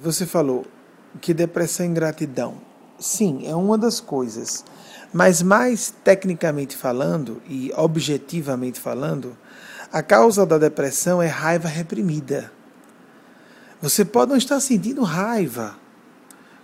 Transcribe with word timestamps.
você 0.00 0.26
falou 0.26 0.66
que 1.20 1.34
depressão 1.34 1.86
e 1.86 1.88
ingratidão. 1.88 2.60
Sim, 2.98 3.46
é 3.46 3.54
uma 3.54 3.78
das 3.78 4.00
coisas. 4.00 4.64
Mas 5.12 5.42
mais 5.42 5.94
tecnicamente 6.04 6.76
falando 6.76 7.40
e 7.48 7.72
objetivamente 7.76 8.78
falando, 8.78 9.36
a 9.92 10.02
causa 10.02 10.44
da 10.44 10.58
depressão 10.58 11.22
é 11.22 11.26
raiva 11.26 11.68
reprimida. 11.68 12.52
Você 13.80 14.04
pode 14.04 14.30
não 14.30 14.36
estar 14.36 14.60
sentindo 14.60 15.02
raiva 15.02 15.76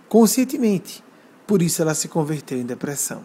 conscientemente, 0.07 1.03
por 1.47 1.61
isso 1.61 1.81
ela 1.81 1.95
se 1.95 2.07
converteu 2.07 2.57
em 2.57 2.65
depressão. 2.65 3.23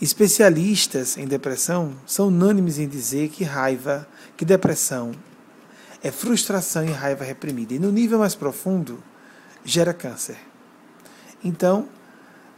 Especialistas 0.00 1.16
em 1.16 1.26
depressão 1.26 1.94
são 2.06 2.28
unânimes 2.28 2.78
em 2.78 2.88
dizer 2.88 3.28
que 3.28 3.44
raiva, 3.44 4.08
que 4.36 4.44
depressão 4.44 5.12
é 6.04 6.12
frustração 6.12 6.84
e 6.84 6.90
raiva 6.90 7.24
reprimida. 7.24 7.72
E 7.72 7.78
no 7.78 7.90
nível 7.90 8.18
mais 8.18 8.34
profundo, 8.34 9.02
gera 9.64 9.94
câncer. 9.94 10.36
Então, 11.42 11.88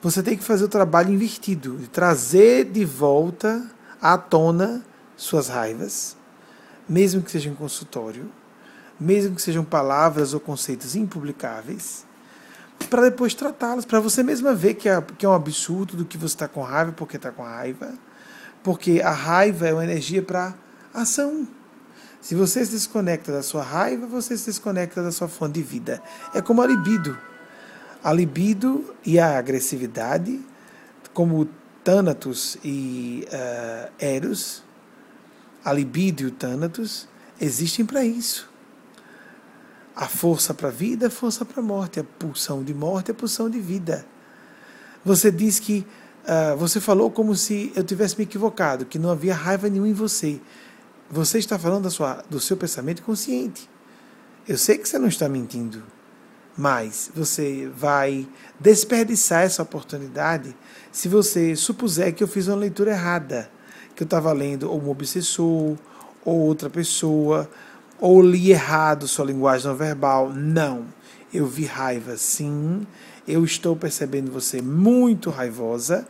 você 0.03 0.21
tem 0.21 0.37
que 0.37 0.43
fazer 0.43 0.65
o 0.65 0.69
trabalho 0.69 1.15
invertido, 1.15 1.77
de 1.77 1.87
trazer 1.87 2.65
de 2.65 2.85
volta 2.85 3.65
à 4.03 4.19
tona 4.19 4.85
suas 5.17 5.47
raivas, 5.47 6.17
mesmo 6.89 7.23
que 7.23 7.31
seja 7.31 7.49
em 7.49 7.55
consultório, 7.55 8.29
mesmo 8.99 9.37
que 9.37 9.43
sejam 9.43 9.65
palavras 9.65 10.35
ou 10.35 10.41
conceitos 10.41 10.97
impublicáveis, 10.97 12.05
para 12.91 13.03
depois 13.03 13.33
tratá-los, 13.33 13.85
para 13.85 14.01
você 14.01 14.25
mesma 14.25 14.55
ver 14.55 14.75
que 14.75 14.89
é, 14.89 15.01
que 15.01 15.25
é 15.25 15.29
um 15.29 15.33
absurdo 15.33 15.97
do 15.97 16.05
que 16.05 16.19
você 16.19 16.35
está 16.35 16.49
com 16.49 16.63
raiva, 16.63 16.91
porque 16.91 17.17
está 17.17 17.31
com 17.31 17.45
raiva, 17.45 17.95
porque 18.65 19.01
a 19.01 19.13
raiva 19.13 19.69
é 19.69 19.73
uma 19.73 19.85
energia 19.85 20.21
para 20.21 20.53
ação. 20.93 21.47
Se 22.21 22.35
você 22.35 22.65
se 22.65 22.73
desconecta 22.73 23.33
da 23.33 23.43
sua 23.43 23.63
raiva, 23.63 24.07
você 24.07 24.37
se 24.37 24.47
desconecta 24.47 25.03
da 25.03 25.13
sua 25.13 25.29
fonte 25.29 25.55
de 25.55 25.63
vida. 25.63 26.03
É 26.35 26.41
como 26.41 26.63
a 26.63 26.67
libido. 26.67 27.17
A 28.03 28.13
libido 28.13 28.95
e 29.05 29.19
a 29.19 29.39
agressividade, 29.39 30.41
como 31.13 31.49
Thanatos 31.85 32.59
e 32.65 33.27
uh, 33.29 33.93
Eros, 33.99 34.65
a 35.65 35.73
libido 35.73 36.23
e 36.23 36.27
o 36.27 36.31
Thanatos, 36.31 37.09
existem 37.41 37.85
para 37.85 38.05
isso. 38.05 38.49
A 39.95 40.07
força 40.07 40.53
para 40.53 40.69
a 40.69 40.71
vida, 40.71 41.07
a 41.07 41.11
força 41.11 41.45
para 41.45 41.61
a 41.61 41.65
morte. 41.65 42.01
A 42.01 42.05
pulsão 42.05 42.63
de 42.63 42.75
morte, 42.75 43.11
a 43.11 43.15
pulsão 43.15 43.49
de 43.49 43.61
vida. 43.61 44.05
Você 45.05 45.31
diz 45.31 45.61
que. 45.61 45.87
Uh, 46.25 46.57
você 46.57 46.81
falou 46.81 47.09
como 47.09 47.37
se 47.37 47.73
eu 47.77 47.85
tivesse 47.85 48.19
me 48.19 48.25
equivocado, 48.25 48.85
que 48.85 48.99
não 48.99 49.11
havia 49.11 49.33
raiva 49.33 49.69
nenhuma 49.69 49.89
em 49.89 49.93
você. 49.93 50.41
Você 51.11 51.39
está 51.39 51.59
falando 51.59 51.85
da 51.85 51.91
sua, 51.91 52.25
do 52.29 52.41
seu 52.41 52.57
pensamento 52.57 53.03
consciente. 53.03 53.69
Eu 54.47 54.59
sei 54.59 54.77
que 54.77 54.89
você 54.89 54.99
não 54.99 55.09
está 55.09 55.29
mentindo, 55.29 55.83
mas 56.57 57.11
você 57.15 57.71
vai 57.77 58.29
desperdiçar 58.59 59.43
essa 59.43 59.63
oportunidade 59.63 60.57
se 60.91 61.09
você 61.09 61.55
supuser 61.55 62.13
que 62.13 62.25
eu 62.25 62.29
fiz 62.29 62.49
uma 62.49 62.57
leitura 62.57 62.91
errada, 62.91 63.51
que 63.95 64.03
eu 64.03 64.07
estava 64.07 64.33
lendo 64.33 64.71
ou 64.71 64.83
um 64.83 64.89
obsessor, 64.89 65.77
ou 66.25 66.41
outra 66.41 66.69
pessoa, 66.69 67.49
ou 68.01 68.21
li 68.21 68.51
errado 68.51 69.07
sua 69.07 69.27
linguagem 69.27 69.69
não 69.69 69.77
verbal. 69.77 70.33
Não. 70.33 70.87
Eu 71.33 71.47
vi 71.47 71.65
raiva, 71.65 72.17
sim. 72.17 72.87
Eu 73.27 73.45
estou 73.45 73.77
percebendo 73.77 74.31
você 74.31 74.61
muito 74.61 75.31
raivosa 75.31 76.07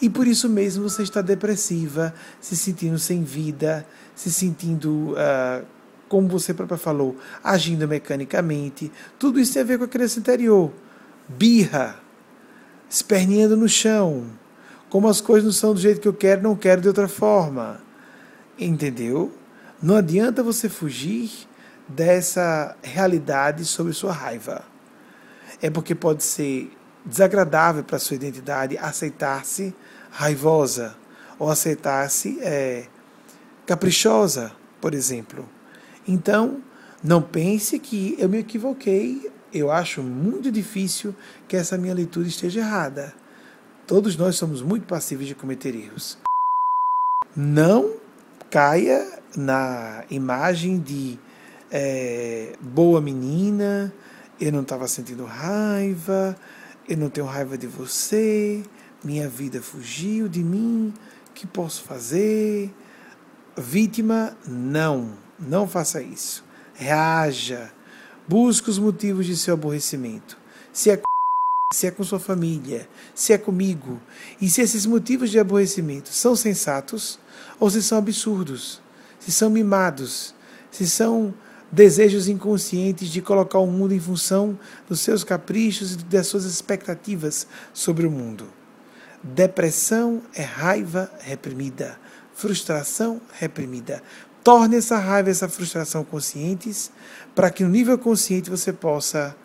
e 0.00 0.08
por 0.08 0.26
isso 0.26 0.48
mesmo 0.48 0.88
você 0.88 1.02
está 1.02 1.20
depressiva, 1.20 2.14
se 2.40 2.56
sentindo 2.56 2.98
sem 2.98 3.24
vida, 3.24 3.86
se 4.14 4.32
sentindo, 4.32 5.12
uh, 5.12 5.66
como 6.08 6.28
você 6.28 6.54
própria 6.54 6.78
falou, 6.78 7.16
agindo 7.42 7.86
mecanicamente. 7.88 8.92
Tudo 9.18 9.40
isso 9.40 9.54
tem 9.54 9.62
a 9.62 9.64
ver 9.64 9.78
com 9.78 9.84
a 9.84 9.88
criança 9.88 10.20
interior. 10.20 10.72
Birra, 11.28 12.00
esperneando 12.88 13.56
no 13.56 13.68
chão. 13.68 14.26
Como 14.88 15.08
as 15.08 15.20
coisas 15.20 15.44
não 15.44 15.52
são 15.52 15.74
do 15.74 15.80
jeito 15.80 16.00
que 16.00 16.08
eu 16.08 16.14
quero, 16.14 16.42
não 16.42 16.56
quero 16.56 16.80
de 16.80 16.88
outra 16.88 17.08
forma. 17.08 17.80
Entendeu? 18.58 19.32
Não 19.82 19.96
adianta 19.96 20.42
você 20.42 20.68
fugir 20.68 21.30
dessa 21.88 22.76
realidade 22.82 23.64
sobre 23.64 23.92
sua 23.92 24.12
raiva. 24.12 24.64
É 25.60 25.70
porque 25.70 25.94
pode 25.94 26.22
ser 26.22 26.70
desagradável 27.08 27.82
para 27.82 27.98
sua 27.98 28.16
identidade 28.16 28.76
aceitar-se 28.76 29.74
raivosa 30.10 30.94
ou 31.38 31.50
aceitar-se 31.50 32.38
é, 32.40 32.86
caprichosa, 33.66 34.52
por 34.80 34.94
exemplo. 34.94 35.48
Então, 36.06 36.62
não 37.02 37.22
pense 37.22 37.78
que 37.78 38.14
eu 38.18 38.28
me 38.28 38.38
equivoquei. 38.38 39.30
Eu 39.52 39.70
acho 39.70 40.02
muito 40.02 40.52
difícil 40.52 41.14
que 41.46 41.56
essa 41.56 41.78
minha 41.78 41.94
leitura 41.94 42.28
esteja 42.28 42.60
errada. 42.60 43.14
Todos 43.86 44.16
nós 44.16 44.36
somos 44.36 44.60
muito 44.60 44.86
passíveis 44.86 45.28
de 45.28 45.34
cometer 45.34 45.74
erros. 45.74 46.18
Não 47.34 47.94
caia 48.50 49.18
na 49.36 50.04
imagem 50.10 50.78
de 50.78 51.18
é, 51.70 52.52
boa 52.60 53.00
menina, 53.00 53.92
eu 54.40 54.52
não 54.52 54.62
estava 54.62 54.86
sentindo 54.88 55.24
raiva, 55.24 56.36
eu 56.88 56.96
não 56.96 57.10
tenho 57.10 57.26
raiva 57.26 57.58
de 57.58 57.66
você, 57.66 58.62
minha 59.04 59.28
vida 59.28 59.60
fugiu 59.60 60.28
de 60.28 60.42
mim, 60.42 60.92
que 61.34 61.46
posso 61.46 61.82
fazer? 61.82 62.74
Vítima, 63.56 64.36
não, 64.46 65.12
não 65.38 65.68
faça 65.68 66.02
isso. 66.02 66.44
Reaja, 66.74 67.72
busque 68.26 68.70
os 68.70 68.78
motivos 68.78 69.26
de 69.26 69.36
seu 69.36 69.54
aborrecimento. 69.54 70.38
Se 70.72 70.90
é 70.90 71.00
se 71.70 71.86
é 71.86 71.90
com 71.90 72.02
sua 72.02 72.18
família, 72.18 72.88
se 73.14 73.34
é 73.34 73.36
comigo, 73.36 74.00
e 74.40 74.48
se 74.48 74.62
esses 74.62 74.86
motivos 74.86 75.28
de 75.28 75.38
aborrecimento 75.38 76.08
são 76.08 76.34
sensatos 76.34 77.18
ou 77.60 77.68
se 77.68 77.82
são 77.82 77.98
absurdos 77.98 78.80
se 79.18 79.32
são 79.32 79.50
mimados, 79.50 80.34
se 80.70 80.88
são 80.88 81.34
desejos 81.70 82.28
inconscientes 82.28 83.08
de 83.08 83.20
colocar 83.20 83.58
o 83.58 83.66
mundo 83.66 83.94
em 83.94 84.00
função 84.00 84.58
dos 84.88 85.00
seus 85.00 85.22
caprichos 85.22 85.92
e 85.92 85.96
das 85.98 86.26
suas 86.26 86.44
expectativas 86.44 87.46
sobre 87.72 88.06
o 88.06 88.10
mundo. 88.10 88.46
Depressão 89.22 90.22
é 90.34 90.42
raiva 90.42 91.10
reprimida, 91.20 91.98
frustração 92.34 93.20
reprimida. 93.32 94.02
Torne 94.42 94.76
essa 94.76 94.96
raiva, 94.96 95.28
essa 95.28 95.48
frustração 95.48 96.04
conscientes, 96.04 96.90
para 97.34 97.50
que 97.50 97.64
no 97.64 97.68
nível 97.68 97.98
consciente 97.98 98.48
você 98.48 98.72
possa 98.72 99.36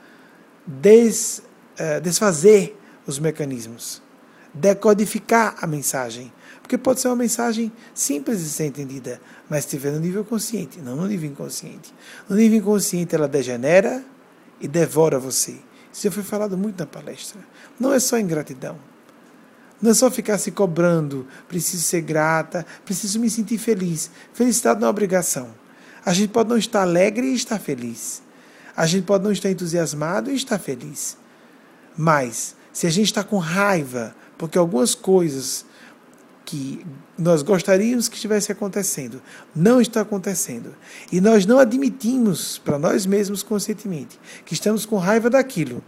des, 0.66 1.42
uh, 1.80 2.00
desfazer 2.00 2.80
os 3.06 3.20
mecanismos, 3.20 4.02
decodificar 4.54 5.56
a 5.60 5.68
mensagem 5.68 6.32
porque 6.62 6.78
pode 6.78 7.02
ser 7.02 7.08
uma 7.08 7.16
mensagem 7.16 7.72
simples 7.94 8.40
de 8.40 8.50
ser 8.50 8.66
entendida, 8.66 9.20
mas 9.50 9.66
estiver 9.66 9.92
no 9.92 10.00
nível 10.00 10.24
consciente, 10.24 10.80
não 10.80 10.96
no 10.96 11.08
nível 11.08 11.30
inconsciente. 11.30 11.94
No 12.30 12.36
nível 12.36 12.60
inconsciente, 12.60 13.16
ela 13.16 13.28
degenera 13.28 14.04
e 14.60 14.68
devora 14.68 15.20
você. 15.20 15.58
Isso 15.92 16.04
já 16.04 16.12
foi 16.12 16.24
falado 16.24 16.58
muito 16.58 16.80
na 16.80 16.86
palestra. 16.86 17.40
Não 17.80 17.94
é 17.94 18.00
só 18.00 18.18
ingratidão. 18.18 18.78
Não 19.82 19.92
é 19.92 19.94
só 19.94 20.10
ficar 20.10 20.38
se 20.38 20.52
cobrando, 20.52 21.28
preciso 21.48 21.84
ser 21.84 22.02
grata, 22.02 22.66
preciso 22.86 23.20
me 23.20 23.30
sentir 23.30 23.58
feliz. 23.58 24.10
Felicidade 24.34 24.80
não 24.80 24.88
é 24.88 24.90
obrigação. 24.90 25.50
A 26.06 26.14
gente 26.14 26.30
pode 26.30 26.50
não 26.50 26.58
estar 26.58 26.82
alegre 26.82 27.28
e 27.28 27.34
estar 27.34 27.60
feliz. 27.60 28.22
A 28.76 28.86
gente 28.86 29.04
pode 29.04 29.24
não 29.24 29.32
estar 29.32 29.52
entusiasmado 29.52 30.32
e 30.32 30.36
estar 30.36 30.58
feliz. 30.58 31.18
Mas, 31.98 32.56
se 32.72 32.88
a 32.88 32.90
gente 32.90 33.08
está 33.08 33.24
com 33.24 33.38
raiva, 33.38 34.16
porque 34.38 34.58
algumas 34.58 34.96
coisas 34.96 35.66
que 36.46 36.86
nós 37.18 37.42
gostaríamos 37.42 38.08
que 38.08 38.16
estivesse 38.16 38.52
acontecendo, 38.52 39.22
não 39.56 39.80
está 39.80 40.02
acontecendo. 40.02 40.76
E 41.12 41.22
nós 41.22 41.46
não 41.46 41.60
admitimos 41.60 42.58
para 42.58 42.78
nós 42.78 43.06
mesmos 43.06 43.44
conscientemente 43.44 44.20
que 44.46 44.54
estamos 44.54 44.86
com 44.86 44.98
raiva 44.98 45.30
daquilo, 45.30 45.84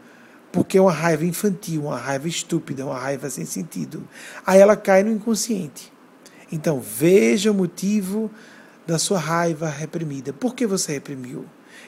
porque 0.52 0.78
é 0.78 0.82
uma 0.82 0.92
raiva 0.92 1.26
infantil, 1.26 1.84
uma 1.84 1.98
raiva 1.98 2.28
estúpida, 2.28 2.86
uma 2.86 2.98
raiva 2.98 3.30
sem 3.30 3.46
sentido. 3.46 4.08
Aí 4.46 4.60
ela 4.60 4.78
cai 4.78 5.04
no 5.04 5.12
inconsciente. 5.12 5.92
Então 6.52 6.80
veja 6.80 7.52
o 7.52 7.56
motivo 7.56 8.32
da 8.88 8.98
sua 8.98 9.20
raiva 9.20 9.68
reprimida. 9.68 10.32
Por 10.32 10.56
que 10.56 10.66
você 10.66 10.94
reprimiu? 10.94 11.46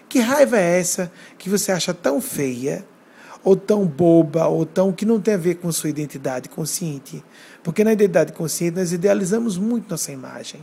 Que 0.10 0.20
raiva 0.20 0.58
é 0.58 0.80
essa 0.80 1.12
que 1.38 1.50
você 1.50 1.72
acha 1.72 1.94
tão 1.94 2.20
feia? 2.20 2.86
ou 3.48 3.56
tão 3.56 3.86
boba, 3.86 4.46
ou 4.48 4.66
tão 4.66 4.92
que 4.92 5.06
não 5.06 5.22
tem 5.22 5.36
a 5.36 5.38
ver 5.38 5.56
com 5.56 5.72
sua 5.72 5.90
identidade 5.90 6.50
consciente. 6.50 7.24
Porque 7.68 7.84
na 7.84 7.92
identidade 7.92 8.32
consciente 8.32 8.78
nós 8.78 8.94
idealizamos 8.94 9.58
muito 9.58 9.90
nossa 9.90 10.10
imagem. 10.10 10.62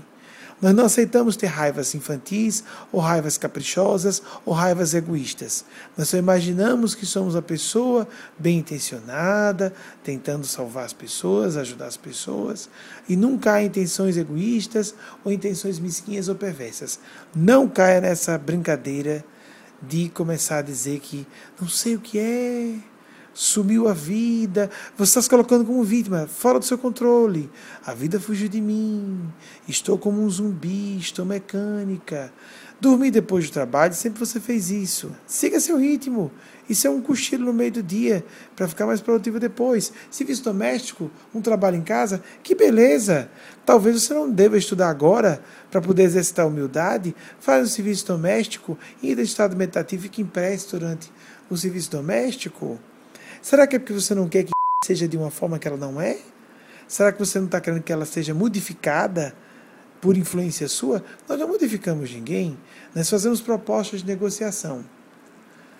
Nós 0.58 0.74
não 0.74 0.86
aceitamos 0.86 1.36
ter 1.36 1.48
raivas 1.48 1.94
infantis, 1.94 2.64
ou 2.90 2.98
raivas 2.98 3.36
caprichosas, 3.36 4.22
ou 4.42 4.54
raivas 4.54 4.94
egoístas. 4.94 5.66
Nós 5.98 6.08
só 6.08 6.16
imaginamos 6.16 6.94
que 6.94 7.04
somos 7.04 7.36
a 7.36 7.42
pessoa 7.42 8.08
bem 8.38 8.60
intencionada, 8.60 9.70
tentando 10.02 10.46
salvar 10.46 10.86
as 10.86 10.94
pessoas, 10.94 11.58
ajudar 11.58 11.88
as 11.88 11.98
pessoas, 11.98 12.70
e 13.06 13.16
nunca 13.16 13.52
há 13.52 13.62
intenções 13.62 14.16
egoístas 14.16 14.94
ou 15.22 15.30
intenções 15.30 15.78
mesquinhas 15.78 16.28
ou 16.28 16.34
perversas. 16.34 16.98
Não 17.36 17.68
caia 17.68 18.00
nessa 18.00 18.38
brincadeira 18.38 19.22
de 19.82 20.08
começar 20.08 20.60
a 20.60 20.62
dizer 20.62 21.00
que 21.00 21.26
não 21.60 21.68
sei 21.68 21.96
o 21.96 22.00
que 22.00 22.18
é, 22.18 22.93
sumiu 23.34 23.88
a 23.88 23.92
vida, 23.92 24.70
você 24.96 25.10
está 25.10 25.22
se 25.22 25.28
colocando 25.28 25.64
como 25.64 25.82
vítima, 25.82 26.26
fora 26.26 26.58
do 26.58 26.64
seu 26.64 26.78
controle. 26.78 27.50
A 27.84 27.92
vida 27.92 28.20
fugiu 28.20 28.48
de 28.48 28.60
mim, 28.60 29.28
estou 29.68 29.98
como 29.98 30.22
um 30.22 30.30
zumbi, 30.30 30.96
estou 30.96 31.26
mecânica. 31.26 32.32
Dormir 32.80 33.10
depois 33.10 33.48
do 33.48 33.52
trabalho, 33.52 33.94
sempre 33.94 34.18
você 34.18 34.38
fez 34.38 34.70
isso. 34.70 35.10
Siga 35.26 35.58
seu 35.58 35.78
ritmo. 35.78 36.30
Isso 36.68 36.86
é 36.86 36.90
um 36.90 37.00
cochilo 37.00 37.46
no 37.46 37.52
meio 37.52 37.72
do 37.72 37.82
dia, 37.82 38.24
para 38.56 38.66
ficar 38.66 38.86
mais 38.86 39.00
produtivo 39.00 39.38
depois. 39.38 39.92
Serviço 40.10 40.44
doméstico, 40.44 41.10
um 41.34 41.40
trabalho 41.40 41.76
em 41.76 41.82
casa, 41.82 42.22
que 42.42 42.54
beleza! 42.54 43.30
Talvez 43.66 44.02
você 44.02 44.14
não 44.14 44.30
deva 44.30 44.56
estudar 44.56 44.88
agora 44.88 45.42
para 45.70 45.80
poder 45.80 46.04
exercitar 46.04 46.44
a 46.44 46.48
humildade. 46.48 47.14
Faz 47.38 47.64
um 47.64 47.70
serviço 47.70 48.06
doméstico 48.06 48.78
e 49.02 49.12
em 49.12 49.20
estado 49.20 49.56
meditativo 49.56 50.02
fique 50.02 50.22
em 50.22 50.30
durante 50.70 51.10
o 51.50 51.56
serviço 51.56 51.90
doméstico. 51.90 52.78
Será 53.44 53.66
que 53.66 53.76
é 53.76 53.78
porque 53.78 53.92
você 53.92 54.14
não 54.14 54.26
quer 54.26 54.44
que 54.44 54.52
seja 54.86 55.06
de 55.06 55.18
uma 55.18 55.30
forma 55.30 55.58
que 55.58 55.68
ela 55.68 55.76
não 55.76 56.00
é? 56.00 56.16
Será 56.88 57.12
que 57.12 57.18
você 57.18 57.38
não 57.38 57.44
está 57.44 57.60
querendo 57.60 57.82
que 57.82 57.92
ela 57.92 58.06
seja 58.06 58.32
modificada 58.32 59.36
por 60.00 60.16
influência 60.16 60.66
sua? 60.66 61.04
Nós 61.28 61.38
não 61.38 61.48
modificamos 61.48 62.10
ninguém, 62.10 62.58
nós 62.94 63.10
fazemos 63.10 63.42
propostas 63.42 64.00
de 64.00 64.06
negociação. 64.06 64.82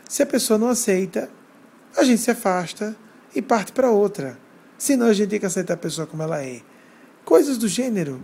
Se 0.07 0.23
a 0.23 0.27
pessoa 0.27 0.59
não 0.59 0.69
aceita, 0.69 1.31
a 1.97 2.05
gente 2.05 2.21
se 2.21 2.31
afasta 2.31 2.95
e 3.35 3.41
parte 3.41 3.73
para 3.73 3.91
outra. 3.91 4.39
Senão 4.77 5.07
a 5.07 5.15
gente 5.15 5.31
tem 5.31 5.41
que 5.41 5.47
aceitar 5.47 5.73
a 5.73 5.79
pessoa 5.79 6.07
como 6.07 6.23
ela 6.23 6.45
é. 6.45 6.61
Coisas 7.25 7.57
do 7.57 7.67
gênero. 7.67 8.23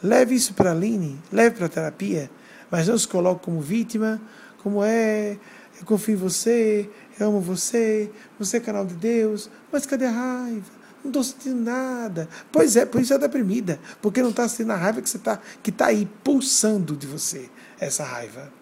Leve 0.00 0.36
isso 0.36 0.54
para 0.54 0.70
a 0.70 0.72
Aline, 0.72 1.20
leve 1.32 1.56
para 1.56 1.66
a 1.66 1.68
terapia, 1.68 2.30
mas 2.70 2.86
não 2.86 2.96
se 2.96 3.08
coloque 3.08 3.46
como 3.46 3.60
vítima, 3.60 4.22
como 4.62 4.84
é, 4.84 5.38
eu 5.78 5.86
confio 5.86 6.14
em 6.14 6.18
você, 6.18 6.88
eu 7.18 7.28
amo 7.28 7.40
você, 7.40 8.10
você 8.38 8.56
é 8.56 8.60
canal 8.60 8.86
de 8.86 8.94
Deus, 8.94 9.50
mas 9.70 9.86
cadê 9.86 10.06
a 10.06 10.10
raiva? 10.10 10.70
Não 11.02 11.10
estou 11.10 11.22
sentindo 11.22 11.60
nada. 11.60 12.28
Pois 12.50 12.76
é, 12.76 12.84
por 12.84 13.00
isso 13.00 13.14
é 13.14 13.18
deprimida, 13.18 13.78
porque 14.02 14.22
não 14.22 14.30
está 14.30 14.48
sentindo 14.48 14.72
a 14.72 14.76
raiva 14.76 15.00
que 15.00 15.08
está 15.08 15.40
que 15.62 15.70
tá 15.70 15.86
aí 15.86 16.08
pulsando 16.24 16.96
de 16.96 17.06
você, 17.06 17.48
essa 17.78 18.02
raiva. 18.02 18.52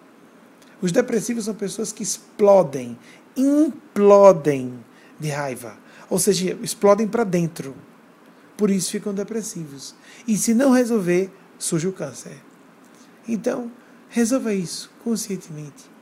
Os 0.81 0.91
depressivos 0.91 1.45
são 1.45 1.55
pessoas 1.55 1.91
que 1.91 2.03
explodem, 2.03 2.97
implodem 3.35 4.83
de 5.19 5.29
raiva, 5.29 5.77
ou 6.09 6.19
seja, 6.19 6.57
explodem 6.61 7.07
para 7.07 7.23
dentro. 7.23 7.75
Por 8.57 8.69
isso 8.69 8.91
ficam 8.91 9.13
depressivos. 9.13 9.95
E 10.27 10.37
se 10.37 10.53
não 10.53 10.71
resolver, 10.71 11.31
surge 11.57 11.87
o 11.87 11.93
câncer. 11.93 12.37
Então, 13.27 13.71
resolva 14.09 14.53
isso 14.53 14.91
conscientemente. 15.03 15.94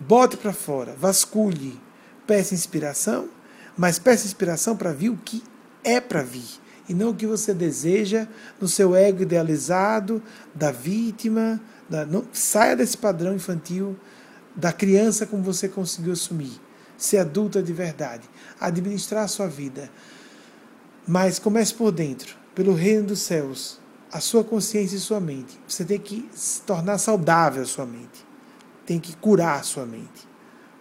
Bote 0.00 0.38
para 0.38 0.54
fora, 0.54 0.96
vasculhe, 0.98 1.78
peça 2.26 2.54
inspiração, 2.54 3.28
mas 3.76 3.98
peça 3.98 4.26
inspiração 4.26 4.74
para 4.74 4.94
vir 4.94 5.10
o 5.10 5.16
que 5.16 5.42
é 5.84 6.00
para 6.00 6.22
vir 6.22 6.58
e 6.88 6.94
não 6.94 7.10
o 7.10 7.14
que 7.14 7.26
você 7.26 7.52
deseja 7.52 8.26
no 8.58 8.66
seu 8.66 8.96
ego 8.96 9.22
idealizado 9.22 10.22
da 10.54 10.72
vítima. 10.72 11.60
Da, 11.88 12.06
não, 12.06 12.24
saia 12.32 12.74
desse 12.74 12.96
padrão 12.96 13.34
infantil 13.34 13.94
da 14.56 14.72
criança 14.72 15.26
como 15.26 15.42
você 15.42 15.68
conseguiu 15.68 16.14
assumir. 16.14 16.58
Ser 16.96 17.18
adulta 17.18 17.62
de 17.62 17.72
verdade, 17.72 18.28
administrar 18.58 19.24
a 19.24 19.28
sua 19.28 19.46
vida. 19.46 19.90
Mas 21.06 21.38
comece 21.38 21.74
por 21.74 21.92
dentro, 21.92 22.36
pelo 22.54 22.74
reino 22.74 23.08
dos 23.08 23.20
céus, 23.20 23.78
a 24.10 24.18
sua 24.18 24.42
consciência 24.42 24.96
e 24.96 25.00
sua 25.00 25.20
mente. 25.20 25.60
Você 25.68 25.84
tem 25.84 25.98
que 25.98 26.28
tornar 26.66 26.98
saudável 26.98 27.62
a 27.62 27.66
sua 27.66 27.86
mente 27.86 28.29
tem 28.90 28.98
que 28.98 29.14
curar 29.14 29.60
a 29.60 29.62
sua 29.62 29.86
mente. 29.86 30.28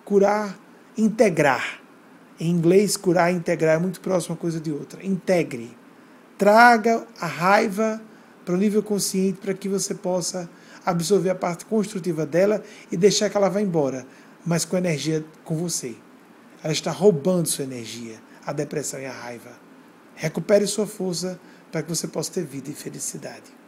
Curar, 0.04 0.58
integrar. 0.98 1.80
Em 2.40 2.50
inglês, 2.50 2.98
curar 2.98 3.32
e 3.32 3.36
integrar 3.36 3.76
é 3.76 3.78
muito 3.78 4.02
próximo 4.02 4.34
uma 4.34 4.42
coisa 4.42 4.60
de 4.60 4.72
outra. 4.72 5.06
Integre. 5.06 5.78
Traga 6.36 7.06
a 7.22 7.28
raiva 7.28 8.02
para 8.44 8.56
o 8.56 8.58
nível 8.58 8.82
consciente 8.82 9.38
para 9.40 9.54
que 9.54 9.70
você 9.70 9.94
possa 9.94 10.50
absorver 10.84 11.30
a 11.30 11.36
parte 11.36 11.66
construtiva 11.66 12.26
dela 12.26 12.64
e 12.92 12.98
deixar 12.98 13.30
que 13.30 13.38
ela 13.38 13.48
vá 13.48 13.62
embora, 13.62 14.08
mas 14.44 14.66
com 14.66 14.76
energia 14.76 15.24
com 15.46 15.56
você. 15.56 15.96
Ela 16.64 16.74
está 16.74 16.90
roubando 16.90 17.48
sua 17.48 17.64
energia, 17.64 18.16
a 18.44 18.52
depressão 18.52 19.00
e 19.00 19.06
a 19.06 19.14
raiva. 19.14 19.52
Recupere 20.16 20.66
sua 20.66 20.88
força 20.88 21.40
para 21.72 21.84
que 21.84 21.90
você 21.90 22.08
possa 22.08 22.32
ter 22.32 22.44
vida 22.44 22.72
e 22.72 22.74
felicidade. 22.74 23.59